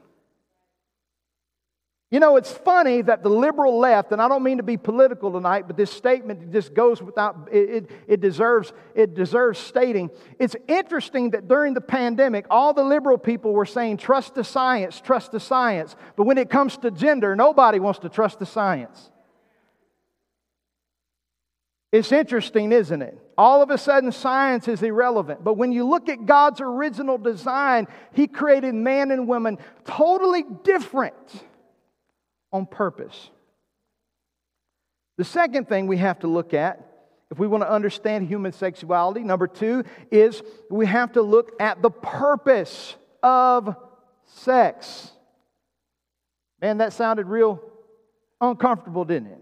[2.12, 5.32] You know it's funny that the liberal left, and I don't mean to be political
[5.32, 10.12] tonight, but this statement just goes without, it, it, it, deserves, it deserves stating.
[10.38, 15.02] It's interesting that during the pandemic, all the liberal people were saying, trust the science,
[15.02, 15.96] trust the science.
[16.16, 19.10] But when it comes to gender, nobody wants to trust the science.
[21.92, 23.18] It's interesting, isn't it?
[23.38, 25.44] All of a sudden, science is irrelevant.
[25.44, 31.16] But when you look at God's original design, He created man and woman totally different
[32.52, 33.32] on purpose.
[35.18, 36.86] The second thing we have to look at,
[37.32, 41.82] if we want to understand human sexuality, number two, is we have to look at
[41.82, 43.76] the purpose of
[44.26, 45.12] sex.
[46.62, 47.62] Man, that sounded real
[48.40, 49.39] uncomfortable, didn't it?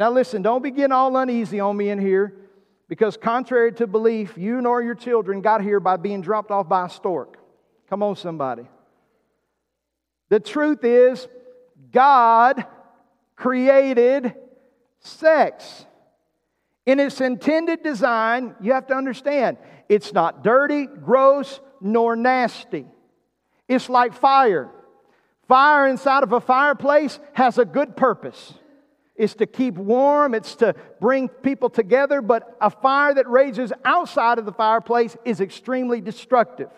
[0.00, 2.34] Now, listen, don't be getting all uneasy on me in here
[2.88, 6.86] because, contrary to belief, you nor your children got here by being dropped off by
[6.86, 7.36] a stork.
[7.90, 8.66] Come on, somebody.
[10.30, 11.28] The truth is,
[11.92, 12.64] God
[13.36, 14.34] created
[15.00, 15.84] sex.
[16.86, 19.58] In its intended design, you have to understand,
[19.90, 22.86] it's not dirty, gross, nor nasty.
[23.68, 24.70] It's like fire.
[25.46, 28.54] Fire inside of a fireplace has a good purpose.
[29.20, 34.38] It's to keep warm, it's to bring people together, but a fire that rages outside
[34.38, 36.70] of the fireplace is extremely destructive.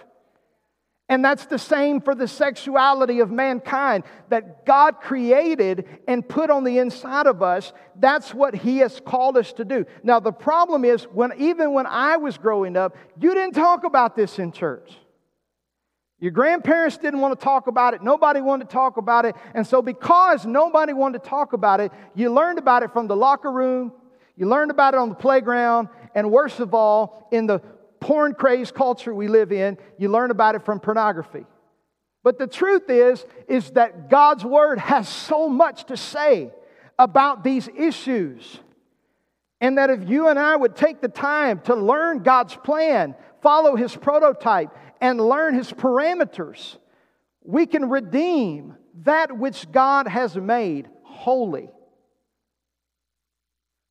[1.09, 6.65] And that's the same for the sexuality of mankind that God created and put on
[6.65, 7.73] the inside of us.
[7.95, 9.85] That's what He has called us to do.
[10.03, 14.17] Now, the problem is, when, even when I was growing up, you didn't talk about
[14.17, 14.97] this in church.
[16.23, 18.03] Your grandparents didn't want to talk about it.
[18.03, 19.35] Nobody wanted to talk about it.
[19.57, 23.17] And so, because nobody wanted to talk about it, you learned about it from the
[23.17, 23.91] locker room,
[24.37, 27.59] you learned about it on the playground, and worst of all, in the
[27.99, 31.45] porn crazed culture we live in, you learn about it from pornography.
[32.23, 36.53] But the truth is, is that God's word has so much to say
[37.01, 38.61] about these issues.
[39.61, 43.75] And that if you and I would take the time to learn God's plan, follow
[43.75, 44.71] his prototype,
[45.03, 46.77] and learn his parameters,
[47.43, 51.69] we can redeem that which God has made holy.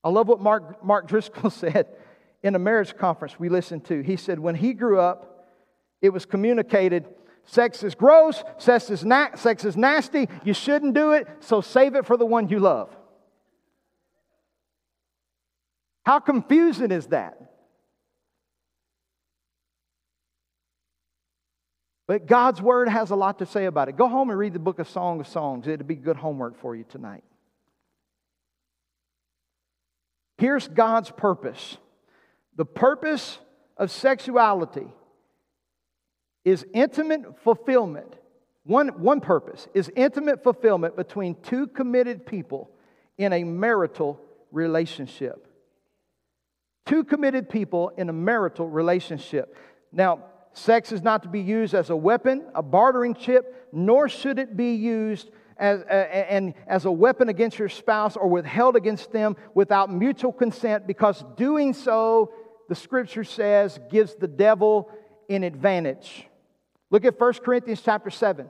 [0.04, 1.88] I love what Mark, Mark Driscoll said
[2.42, 4.02] in a marriage conference we listened to.
[4.02, 5.50] He said, when he grew up,
[6.02, 7.06] it was communicated
[7.46, 11.96] sex is gross, sex is, na- sex is nasty, you shouldn't do it, so save
[11.96, 12.90] it for the one you love.
[16.04, 17.51] How confusing is that?
[22.12, 23.96] But God's word has a lot to say about it.
[23.96, 25.66] Go home and read the book of Song of Songs.
[25.66, 27.24] It'll be good homework for you tonight.
[30.38, 31.78] Here's God's purpose
[32.58, 33.40] the purpose
[33.78, 34.88] of sexuality
[36.44, 38.14] is intimate fulfillment.
[38.66, 42.72] One, one purpose is intimate fulfillment between two committed people
[43.18, 44.20] in a marital
[44.52, 45.48] relationship.
[46.86, 49.56] Two committed people in a marital relationship.
[49.94, 54.40] Now, sex is not to be used as a weapon, a bartering chip, nor should
[54.40, 59.36] it be used as, and as a weapon against your spouse or withheld against them
[59.54, 62.34] without mutual consent, because doing so
[62.68, 64.90] the scripture says gives the devil
[65.30, 66.28] an advantage.
[66.90, 68.50] Look at 1 Corinthians chapter 7.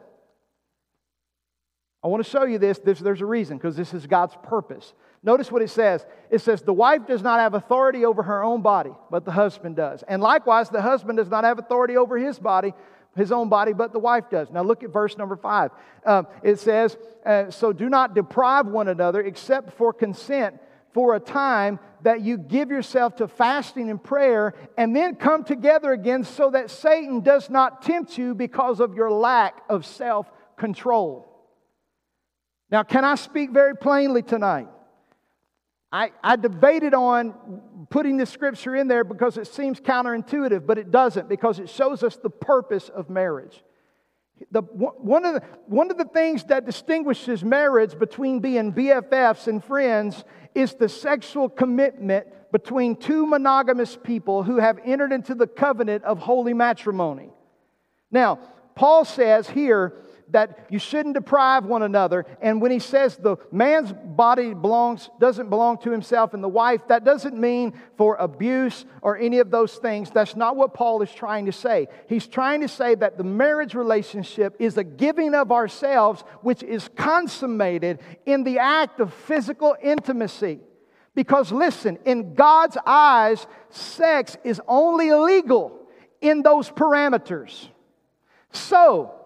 [2.03, 2.79] I want to show you this.
[2.79, 4.93] There's, there's a reason, because this is God's purpose.
[5.23, 6.05] Notice what it says.
[6.31, 9.75] It says, The wife does not have authority over her own body, but the husband
[9.75, 10.03] does.
[10.07, 12.73] And likewise, the husband does not have authority over his body,
[13.15, 14.49] his own body, but the wife does.
[14.49, 15.71] Now look at verse number five.
[16.05, 20.59] Um, it says, uh, So do not deprive one another except for consent
[20.93, 25.91] for a time that you give yourself to fasting and prayer and then come together
[25.91, 31.27] again so that Satan does not tempt you because of your lack of self control.
[32.71, 34.67] Now, can I speak very plainly tonight?
[35.91, 37.33] I, I debated on
[37.89, 42.01] putting this scripture in there because it seems counterintuitive, but it doesn't because it shows
[42.01, 43.63] us the purpose of marriage.
[44.51, 49.63] The, one, of the, one of the things that distinguishes marriage between being BFFs and
[49.63, 50.23] friends
[50.55, 56.19] is the sexual commitment between two monogamous people who have entered into the covenant of
[56.19, 57.29] holy matrimony.
[58.09, 58.39] Now,
[58.75, 59.93] Paul says here
[60.31, 62.25] that you shouldn't deprive one another.
[62.41, 66.87] And when he says the man's body belongs, doesn't belong to himself and the wife,
[66.87, 70.09] that doesn't mean for abuse or any of those things.
[70.09, 71.87] That's not what Paul is trying to say.
[72.07, 76.89] He's trying to say that the marriage relationship is a giving of ourselves, which is
[76.95, 80.59] consummated in the act of physical intimacy.
[81.13, 85.77] Because listen, in God's eyes, sex is only legal
[86.21, 87.67] in those parameters.
[88.53, 89.20] So,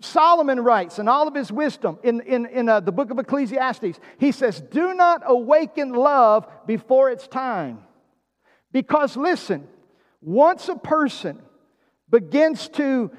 [0.00, 3.98] Solomon writes in all of his wisdom in, in, in uh, the book of Ecclesiastes,
[4.18, 7.78] he says, Do not awaken love before its time.
[8.72, 9.66] Because listen,
[10.20, 11.40] once a person
[12.10, 13.10] begins to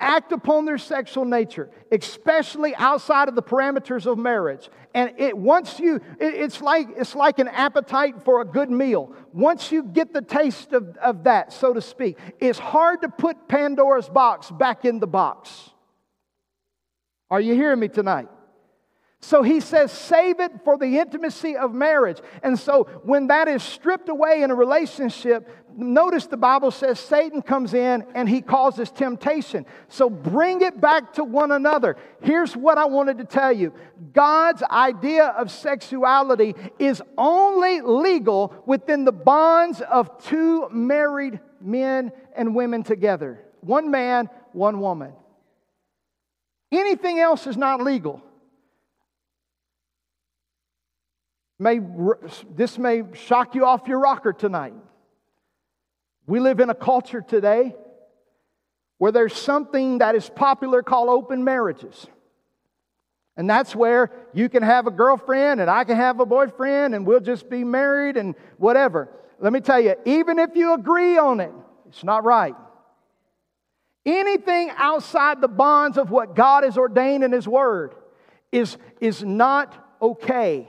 [0.00, 4.68] act upon their sexual nature, especially outside of the parameters of marriage.
[4.94, 9.14] And it once you, it, it's like it's like an appetite for a good meal.
[9.32, 13.48] Once you get the taste of, of that, so to speak, it's hard to put
[13.48, 15.70] Pandora's box back in the box.
[17.30, 18.28] Are you hearing me tonight?
[19.20, 22.18] So he says, save it for the intimacy of marriage.
[22.42, 27.42] And so when that is stripped away in a relationship, notice the Bible says Satan
[27.42, 29.66] comes in and he causes temptation.
[29.88, 31.96] So bring it back to one another.
[32.22, 33.72] Here's what I wanted to tell you
[34.12, 42.54] God's idea of sexuality is only legal within the bonds of two married men and
[42.54, 45.12] women together one man, one woman.
[46.70, 48.22] Anything else is not legal.
[51.58, 51.80] May,
[52.54, 54.74] this may shock you off your rocker tonight.
[56.26, 57.74] We live in a culture today
[58.98, 62.06] where there's something that is popular called open marriages.
[63.36, 67.06] And that's where you can have a girlfriend and I can have a boyfriend and
[67.06, 69.08] we'll just be married and whatever.
[69.40, 71.52] Let me tell you, even if you agree on it,
[71.88, 72.56] it's not right.
[74.08, 77.94] Anything outside the bonds of what God has ordained in His Word
[78.50, 80.66] is, is not okay.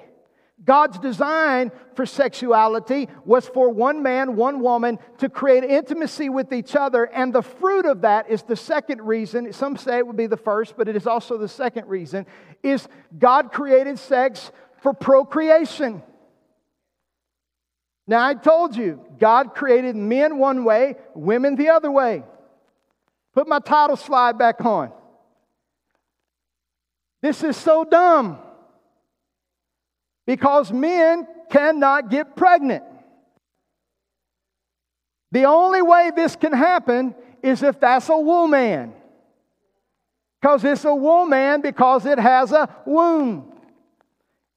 [0.65, 6.75] God's design for sexuality was for one man, one woman to create intimacy with each
[6.75, 7.05] other.
[7.05, 9.53] And the fruit of that is the second reason.
[9.53, 12.25] Some say it would be the first, but it is also the second reason
[12.61, 16.03] is God created sex for procreation.
[18.05, 22.23] Now, I told you, God created men one way, women the other way.
[23.33, 24.91] Put my title slide back on.
[27.21, 28.39] This is so dumb
[30.25, 32.83] because men cannot get pregnant.
[35.31, 37.13] The only way this can happen
[37.43, 38.93] is if that's a woman.
[40.41, 43.53] Because it's a woman because it has a womb.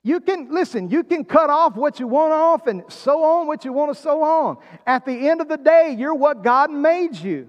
[0.04, 3.64] You can, listen, you can cut off what you want off and sew on what
[3.64, 4.58] you want to sew on.
[4.86, 7.48] At the end of the day, you're what God made you.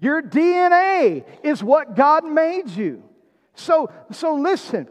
[0.00, 3.02] Your DNA is what God made you.
[3.54, 4.88] So, so listen,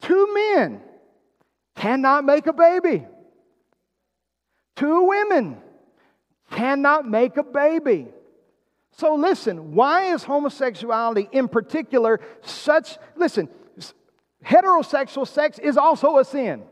[0.00, 0.80] two men
[1.74, 3.04] cannot make a baby.
[4.76, 5.56] Two women
[6.50, 8.06] cannot make a baby.
[8.92, 13.48] So listen, why is homosexuality in particular such, listen,
[14.44, 16.62] heterosexual sex is also a sin.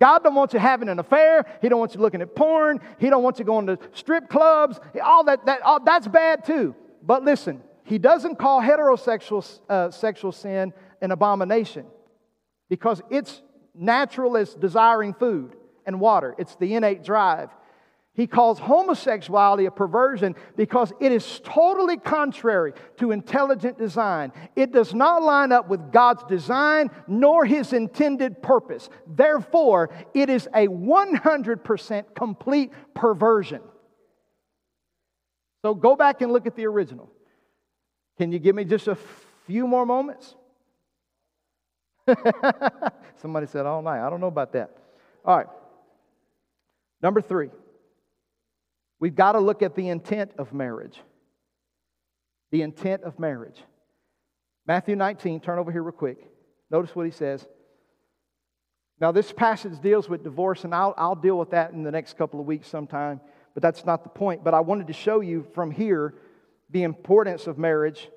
[0.00, 1.46] God don't want you having an affair.
[1.62, 2.80] He don't want you looking at porn.
[2.98, 4.80] He don't want you going to strip clubs.
[5.02, 6.74] All that, that all, that's bad too.
[7.02, 11.86] But listen, he doesn't call heterosexual uh, sexual sin an abomination
[12.68, 13.42] because it's
[13.74, 16.34] natural as desiring food and water.
[16.38, 17.50] It's the innate drive.
[18.14, 24.32] He calls homosexuality a perversion because it is totally contrary to intelligent design.
[24.54, 28.88] It does not line up with God's design nor his intended purpose.
[29.04, 33.60] Therefore, it is a 100% complete perversion.
[35.62, 37.10] So go back and look at the original.
[38.16, 38.96] Can you give me just a
[39.46, 40.36] few more moments?
[43.16, 44.06] Somebody said all night.
[44.06, 44.70] I don't know about that.
[45.24, 45.48] All right.
[47.02, 47.50] Number three.
[49.04, 50.98] We've got to look at the intent of marriage.
[52.52, 53.62] The intent of marriage.
[54.66, 56.26] Matthew 19, turn over here real quick.
[56.70, 57.46] Notice what he says.
[59.02, 62.16] Now, this passage deals with divorce, and I'll, I'll deal with that in the next
[62.16, 63.20] couple of weeks sometime,
[63.52, 64.42] but that's not the point.
[64.42, 66.14] But I wanted to show you from here
[66.70, 68.08] the importance of marriage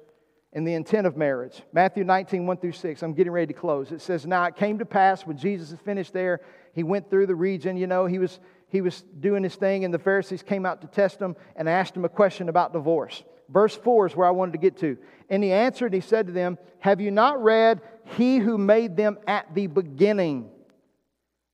[0.53, 1.63] and the intent of marriage.
[1.73, 3.03] Matthew 19, 1 through 6.
[3.03, 3.91] I'm getting ready to close.
[3.91, 6.39] It says, Now it came to pass when Jesus had finished there,
[6.73, 7.75] he went through the region.
[7.75, 8.39] You know, he was
[8.70, 11.95] he was doing his thing, and the Pharisees came out to test him and asked
[11.95, 13.24] him a question about divorce.
[13.49, 14.97] Verse 4 is where I wanted to get to.
[15.30, 17.82] And he answered, and he said to them, Have you not read,
[18.18, 20.49] He who made them at the beginning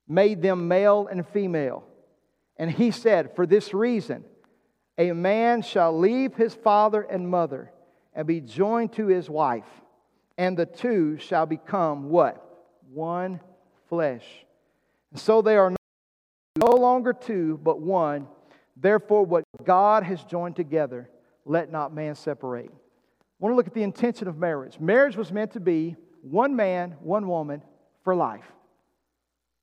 [0.08, 1.84] made them male and female?
[2.58, 4.24] And he said, For this reason,
[4.98, 7.72] a man shall leave his father and mother
[8.16, 9.70] and be joined to his wife,
[10.38, 12.44] and the two shall become what?
[12.92, 13.40] One
[13.88, 14.26] flesh.
[15.12, 15.74] And so they are
[16.56, 18.28] no longer two, but one.
[18.78, 21.10] Therefore, what God has joined together,
[21.46, 22.72] let not man separate.
[22.72, 24.80] I want to look at the intention of marriage.
[24.80, 27.62] Marriage was meant to be one man, one woman
[28.04, 28.46] for life.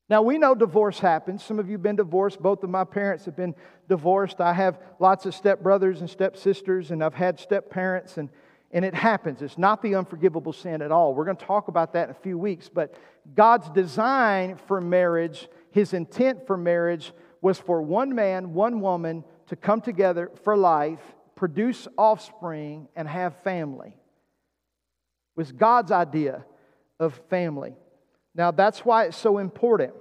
[0.09, 1.43] Now, we know divorce happens.
[1.43, 2.41] Some of you have been divorced.
[2.41, 3.55] Both of my parents have been
[3.87, 4.41] divorced.
[4.41, 8.17] I have lots of stepbrothers and stepsisters, and I've had step parents.
[8.17, 8.29] And,
[8.71, 9.41] And it happens.
[9.41, 11.13] It's not the unforgivable sin at all.
[11.13, 12.69] We're going to talk about that in a few weeks.
[12.69, 12.95] But
[13.35, 19.55] God's design for marriage, his intent for marriage, was for one man, one woman to
[19.55, 20.99] come together for life,
[21.35, 23.89] produce offspring, and have family.
[23.89, 26.45] It was God's idea
[26.99, 27.73] of family.
[28.35, 29.93] Now, that's why it's so important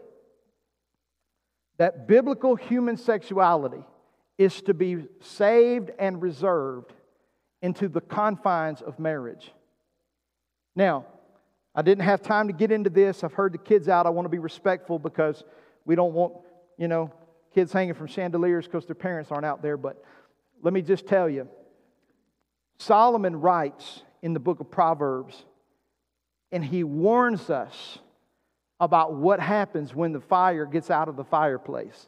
[1.78, 3.82] that biblical human sexuality
[4.36, 6.92] is to be saved and reserved
[7.62, 9.50] into the confines of marriage.
[10.76, 11.06] Now,
[11.74, 13.22] I didn't have time to get into this.
[13.24, 14.06] I've heard the kids out.
[14.06, 15.44] I want to be respectful because
[15.90, 16.34] we don't want,
[16.78, 17.10] you know,
[17.52, 19.76] kids hanging from chandeliers because their parents aren't out there.
[19.76, 20.00] But
[20.62, 21.48] let me just tell you
[22.78, 25.44] Solomon writes in the book of Proverbs,
[26.52, 27.98] and he warns us
[28.78, 32.06] about what happens when the fire gets out of the fireplace.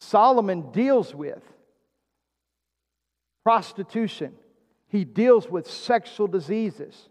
[0.00, 1.42] Solomon deals with
[3.44, 4.32] prostitution,
[4.88, 7.10] he deals with sexual diseases.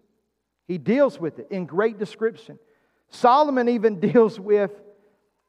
[0.68, 2.58] He deals with it in great description.
[3.10, 4.72] Solomon even deals with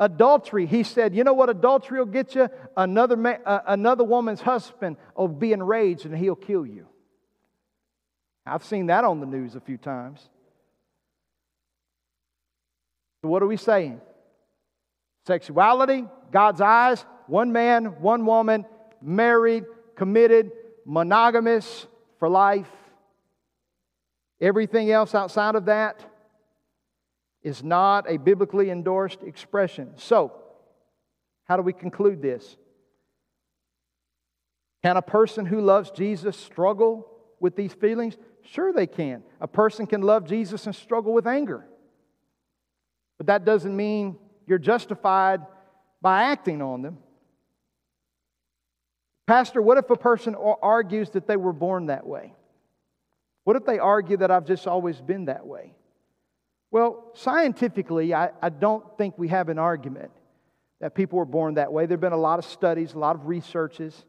[0.00, 0.66] adultery.
[0.66, 2.48] He said, You know what adultery will get you?
[2.76, 6.86] Another, man, uh, another woman's husband will be enraged and he'll kill you.
[8.44, 10.28] I've seen that on the news a few times.
[13.22, 14.00] So, what are we saying?
[15.26, 18.64] Sexuality, God's eyes, one man, one woman,
[19.02, 20.50] married, committed,
[20.86, 21.86] monogamous
[22.18, 22.70] for life.
[24.40, 26.09] Everything else outside of that
[27.42, 29.92] is not a biblically endorsed expression.
[29.96, 30.32] So,
[31.44, 32.56] how do we conclude this?
[34.82, 38.16] Can a person who loves Jesus struggle with these feelings?
[38.42, 39.22] Sure, they can.
[39.40, 41.66] A person can love Jesus and struggle with anger.
[43.18, 44.16] But that doesn't mean
[44.46, 45.40] you're justified
[46.00, 46.98] by acting on them.
[49.26, 52.32] Pastor, what if a person argues that they were born that way?
[53.44, 55.74] What if they argue that I've just always been that way?
[56.70, 60.12] Well, scientifically, I, I don't think we have an argument
[60.80, 61.86] that people were born that way.
[61.86, 64.04] There have been a lot of studies, a lot of researches,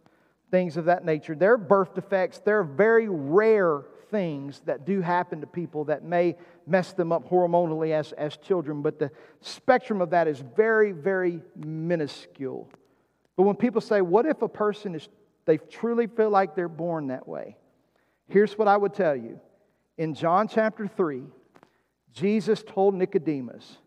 [0.51, 1.35] things of that nature.
[1.35, 6.03] There are birth defects, there are very rare things that do happen to people that
[6.03, 6.35] may
[6.67, 9.09] mess them up hormonally as, as children, but the
[9.39, 12.69] spectrum of that is very, very minuscule.
[13.37, 15.07] But when people say, what if a person is,
[15.45, 17.55] they truly feel like they're born that way?
[18.27, 19.39] Here's what I would tell you.
[19.97, 21.23] In John chapter 3,
[22.13, 23.77] Jesus told Nicodemus,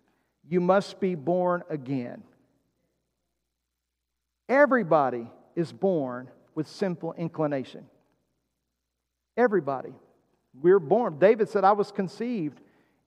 [0.48, 2.22] You must be born again.
[4.48, 7.86] Everybody is born with sinful inclination.
[9.36, 9.92] Everybody.
[10.60, 11.18] We're born.
[11.18, 12.60] David said, I was conceived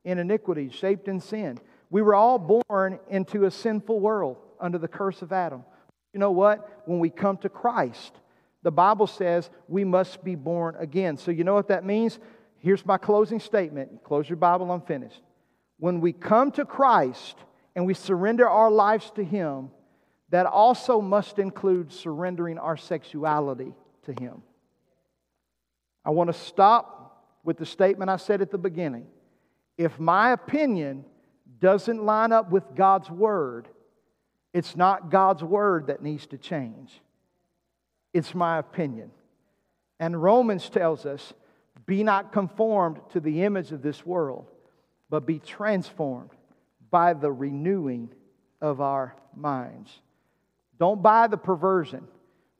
[0.04, 1.60] in iniquity, shaped in sin.
[1.90, 5.64] We were all born into a sinful world under the curse of Adam.
[6.14, 6.84] You know what?
[6.86, 8.14] When we come to Christ,
[8.64, 11.18] the Bible says we must be born again.
[11.18, 12.20] So, you know what that means?
[12.60, 14.04] Here's my closing statement.
[14.04, 15.22] Close your Bible, I'm finished.
[15.80, 17.38] When we come to Christ
[17.76, 19.70] and we surrender our lives to Him,
[20.30, 23.74] that also must include surrendering our sexuality
[24.06, 24.42] to Him.
[26.04, 29.08] I want to stop with the statement I said at the beginning.
[29.78, 31.06] If my opinion
[31.60, 33.68] doesn't line up with God's Word,
[34.58, 37.02] it's not God's word that needs to change,
[38.12, 39.12] it's my opinion.
[40.00, 41.34] And Romans tells us
[41.88, 44.52] be not conformed to the image of this world,
[45.10, 46.30] but be transformed
[46.92, 48.10] by the renewing
[48.62, 49.90] of our minds.
[50.80, 52.08] Don't buy the perversion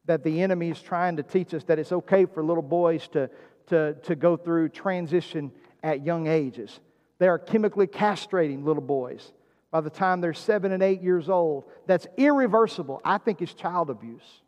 [0.06, 3.30] that the enemy is trying to teach us that it's okay for little boys to,
[3.68, 5.52] to, to go through transition
[5.84, 6.80] at young ages.
[7.20, 9.34] They are chemically castrating little boys
[9.72, 13.90] by the time they're seven and eight years old that's irreversible, I think is child
[13.90, 14.42] abuse.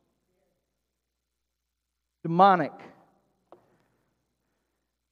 [2.23, 2.71] Demonic.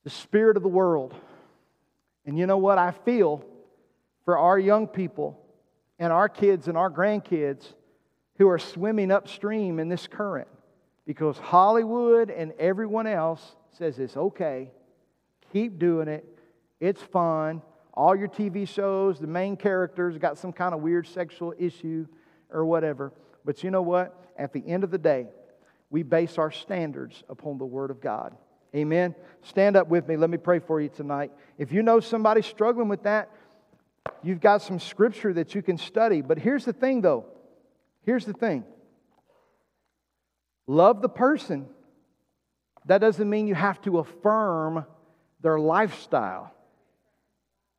[0.08, 1.14] The spirit of the world.
[2.26, 2.78] And you know what?
[2.78, 3.43] I feel
[4.24, 5.38] for our young people
[5.99, 7.74] and our kids and our grandkids
[8.38, 10.47] who are swimming upstream in this current
[11.05, 14.72] because Hollywood and everyone else says it's okay.
[15.51, 16.26] Keep doing it.
[16.80, 17.62] It's fun
[17.93, 22.08] all your TV shows, the main characters got some kind of weird sexual issue
[22.49, 23.12] or whatever.
[23.43, 24.16] But you know what?
[24.38, 25.28] At the end of the day,
[25.89, 28.38] we base our standards upon the Word of God.
[28.76, 29.15] Amen.
[29.43, 30.18] Stand up with me.
[30.18, 31.32] Let me pray for you tonight.
[31.57, 33.32] If you know somebody struggling with that,
[34.24, 36.22] you've got some scripture that you can study.
[36.22, 37.26] But here's the thing, though.
[38.03, 38.65] Here's the thing
[40.68, 41.68] love the person.
[42.86, 44.86] That doesn't mean you have to affirm
[45.41, 46.53] their lifestyle.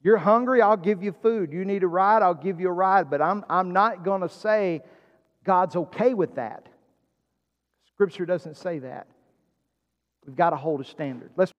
[0.03, 1.53] You're hungry, I'll give you food.
[1.53, 3.11] You need a ride, I'll give you a ride.
[3.11, 4.82] But I'm, I'm not going to say
[5.45, 6.68] God's okay with that.
[7.95, 9.07] Scripture doesn't say that.
[10.29, 11.31] We've got to hold a standard.
[11.39, 11.55] Let's